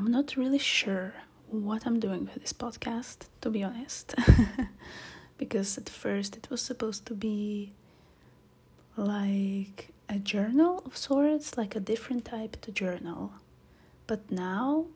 [0.00, 1.12] I'm not really sure
[1.50, 4.14] what I'm doing with this podcast, to be honest.
[5.36, 7.74] because at first it was supposed to be
[8.96, 13.34] like a journal of sorts, like a different type to journal.
[14.06, 14.86] But now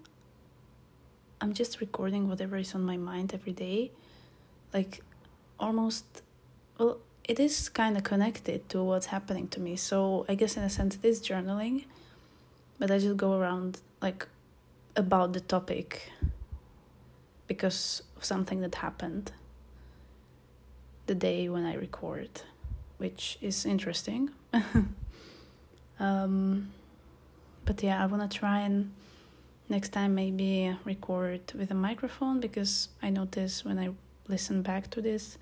[1.39, 3.91] I'm just recording whatever is on my mind every day.
[4.73, 5.03] Like
[5.61, 6.23] almost,
[6.79, 6.97] well,
[7.29, 9.77] it is kind of connected to what's happening to me.
[9.77, 11.85] So I guess in a sense it is journaling,
[12.79, 14.29] but I just go around like
[14.97, 16.11] about the topic
[17.47, 19.33] because of something that happened
[21.07, 22.31] the day when I record,
[22.99, 24.31] which is interesting.
[26.01, 26.73] um,
[27.65, 28.93] but yeah, I want to try and
[29.69, 33.91] next time maybe record with a microphone because I notice when I
[34.29, 35.39] listen back to this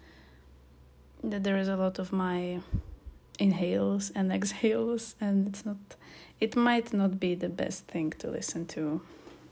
[1.24, 2.60] that there is a lot of my
[3.38, 5.76] inhales and exhales and it's not
[6.40, 9.00] it might not be the best thing to listen to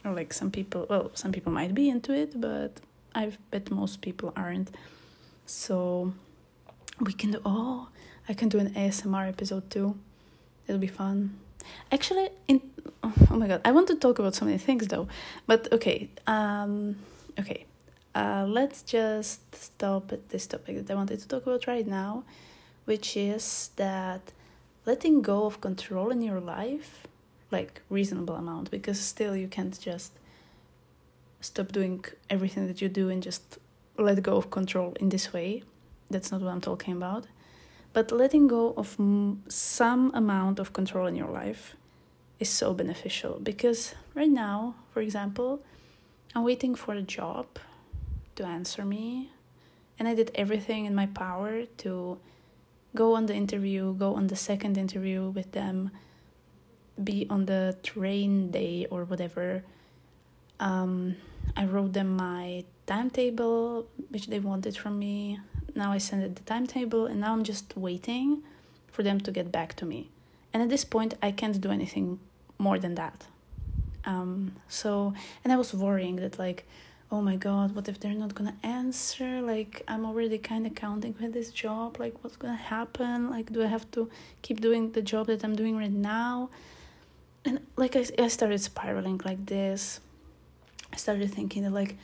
[0.04, 2.80] or like some people well some people might be into it but
[3.14, 4.70] i bet most people aren't.
[5.46, 6.12] So
[7.00, 7.88] we can do oh
[8.28, 9.96] i can do an asmr episode too.
[10.66, 11.38] It'll be fun.
[11.90, 12.60] Actually in
[13.02, 15.08] oh my god i want to talk about so many things though.
[15.46, 16.96] But okay um
[17.38, 17.66] okay
[18.14, 22.24] uh let's just stop at this topic that i wanted to talk about right now
[22.84, 24.32] which is that
[24.84, 27.06] letting go of control in your life
[27.50, 30.12] like reasonable amount because still you can't just
[31.40, 33.58] stop doing everything that you do and just
[33.98, 35.62] let go of control in this way.
[36.10, 37.26] That's not what i'm talking about.
[37.92, 38.96] But letting go of
[39.48, 41.74] some amount of control in your life
[42.40, 45.60] is so beneficial because right now for example
[46.34, 47.46] i'm waiting for a job
[48.34, 49.30] to answer me
[49.98, 52.18] and i did everything in my power to
[52.96, 55.90] go on the interview go on the second interview with them
[57.02, 59.62] be on the train day or whatever,
[60.58, 61.16] um,
[61.56, 65.40] I wrote them my timetable, which they wanted from me.
[65.74, 68.42] Now I send it the timetable, and now I'm just waiting
[68.88, 70.10] for them to get back to me.
[70.52, 72.18] And at this point, I can't do anything
[72.58, 73.26] more than that.
[74.04, 75.14] Um, so,
[75.44, 76.66] and I was worrying that, like,
[77.12, 79.40] oh my god, what if they're not gonna answer?
[79.40, 81.98] Like, I'm already kind of counting with this job.
[81.98, 83.30] Like, what's gonna happen?
[83.30, 84.08] Like, do I have to
[84.42, 86.50] keep doing the job that I'm doing right now?
[87.44, 90.00] And like I, I started spiraling like this.
[90.92, 91.96] I started thinking that like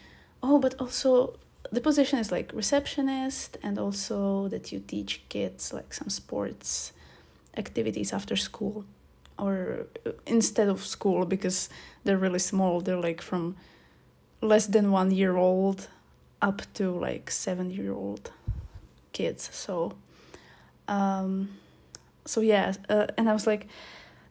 [0.42, 1.38] oh but also
[1.72, 6.92] the position is like receptionist and also that you teach kids like some sports
[7.56, 8.84] activities after school
[9.38, 9.86] or
[10.26, 11.68] instead of school because
[12.04, 12.80] they're really small.
[12.80, 13.56] They're like from
[14.40, 15.88] less than one year old
[16.40, 18.30] up to like seven year old
[19.12, 19.50] kids.
[19.52, 19.96] So
[20.88, 21.50] um
[22.24, 23.66] so yeah uh, and i was like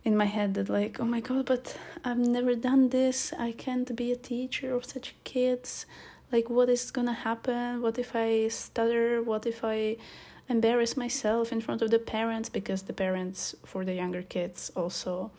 [0.06, 3.34] in my head that like oh my god but i've never done this.
[3.38, 5.88] I can't be a teacher of such kids.
[6.32, 7.82] Like what is gonna happen?
[7.82, 9.22] What if i stutter?
[9.24, 9.98] What if i
[10.48, 12.50] embarrass myself in front of the parents?
[12.50, 15.32] Because the parents for the younger kids also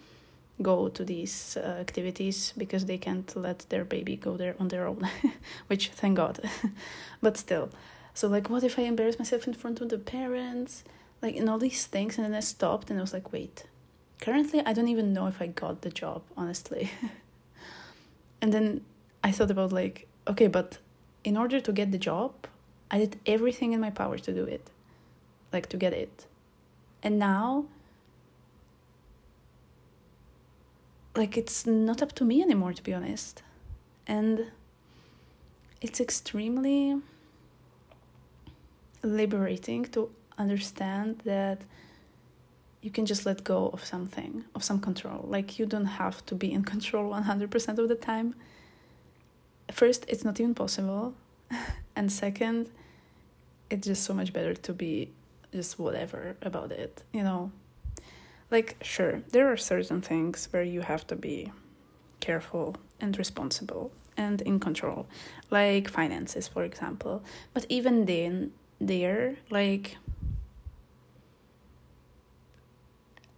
[0.60, 4.86] go to these uh, activities because they can't let their baby go there on their
[4.86, 5.08] own
[5.68, 6.40] which thank god.
[7.22, 7.70] But still
[8.14, 10.82] so like what if i embarrass myself in front of the parents?
[11.22, 13.64] Like and all these things and then i stopped and i was like wait
[14.20, 16.90] currently i don't even know if i got the job honestly.
[18.42, 18.82] And then
[19.24, 20.78] i thought about like okay but
[21.24, 22.32] in order to get the job
[22.90, 24.70] i did everything in my power to do it
[25.52, 26.26] like to get it.
[27.02, 27.66] And now
[31.14, 33.42] like it's not up to me anymore to be honest.
[34.06, 34.46] And
[35.80, 37.00] it's extremely
[39.02, 41.58] liberating to understand that
[42.82, 45.24] you can just let go of something, of some control.
[45.28, 48.34] Like you don't have to be in control 100% of the time.
[49.72, 51.14] First, it's not even possible.
[51.96, 52.70] and second,
[53.70, 55.10] it's just so much better to be
[55.52, 57.50] just whatever about it, you know?
[58.50, 61.52] Like, sure, there are certain things where you have to be
[62.20, 65.06] careful and responsible and in control,
[65.50, 67.24] like finances, for example.
[67.52, 69.98] But even then, there, like,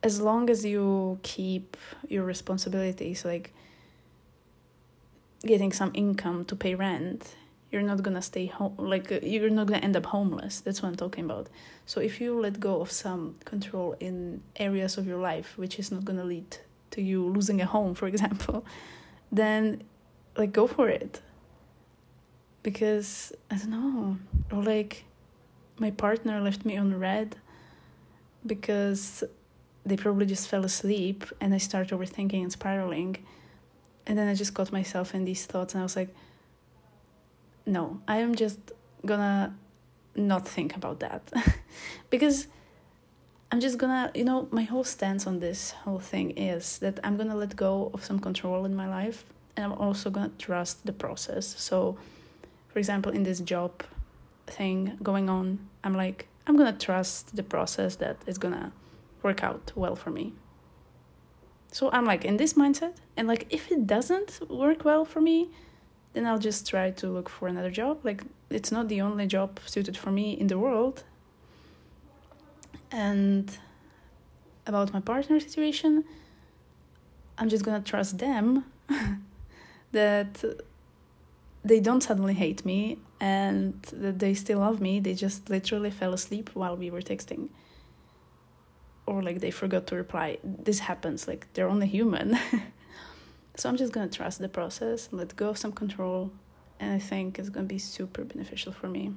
[0.03, 1.77] as long as you keep
[2.09, 3.53] your responsibilities like
[5.45, 7.35] getting some income to pay rent
[7.71, 10.61] you're not gonna stay home like uh, you're not gonna end up homeless.
[10.61, 11.49] That's what i'm talking about.
[11.87, 15.93] So if you let go of some control in areas of your life which is
[15.93, 16.59] not gonna lead
[16.93, 18.65] to you losing a home for example
[19.33, 19.83] then
[20.37, 21.21] like go for it.
[22.63, 24.19] Because i don't know
[24.51, 25.05] or like
[25.79, 27.37] my partner left me on read
[28.47, 29.23] because
[29.89, 33.17] they probably just fell asleep and I started overthinking and spiraling.
[34.07, 36.09] and then I just caught myself in these thoughts, and I was like,
[37.67, 38.59] no, I am just
[39.05, 39.55] gonna
[40.17, 41.31] not think about that.
[42.11, 42.49] because
[43.53, 47.17] I'm just gonna, you know, my whole stance on this whole thing is that I'm
[47.17, 49.25] gonna let go of some control in my life
[49.57, 51.47] and I'm also gonna trust the process.
[51.59, 51.99] So,
[52.69, 53.83] for example, in this job
[54.47, 58.73] thing going on, I'm like, I'm gonna trust the process that it's gonna
[59.23, 60.33] work out well for me.
[61.71, 65.51] So I'm like in this mindset, and like if it doesn't work well for me,
[66.15, 68.01] then I'll just try to look for another job.
[68.05, 71.05] Like it's not the only job suited for me in the world,
[72.91, 73.59] and
[74.67, 76.05] about my partner situation,
[77.37, 78.65] I'm just gonna trust them
[79.93, 80.45] that
[81.65, 85.01] they don't suddenly hate me and that they still love me.
[85.01, 87.49] They just literally fell asleep while we were texting.
[89.09, 90.39] Or like they forgot to reply.
[90.45, 92.39] This happens, like they're only human.
[93.57, 96.31] so I'm just gonna trust the process, let go of some control,
[96.79, 99.15] and I think it's gonna be super beneficial for me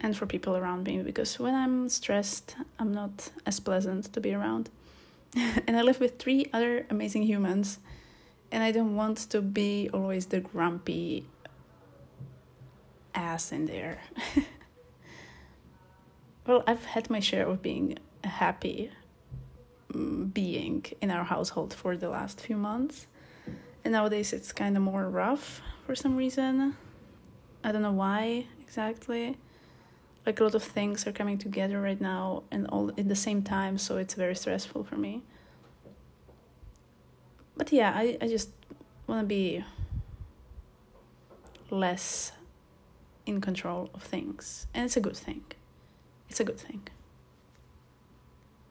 [0.00, 4.34] and for people around me because when I'm stressed, I'm not as pleasant to be
[4.34, 4.70] around.
[5.66, 7.78] and I live with three other amazing humans,
[8.52, 11.26] and I don't want to be always the grumpy
[13.14, 13.98] ass in there.
[16.46, 18.90] well, I've had my share of being a happy
[19.92, 23.06] mm, being in our household for the last few months.
[23.84, 26.76] And nowadays it's kind of more rough for some reason.
[27.62, 29.36] I don't know why exactly
[30.26, 33.42] like a lot of things are coming together right now and all at the same
[33.42, 35.22] time so it's very stressful for me
[37.56, 38.50] but yeah i, I just
[39.06, 39.64] want to be
[41.70, 42.32] less
[43.26, 45.42] in control of things and it's a good thing
[46.34, 46.80] it's a good thing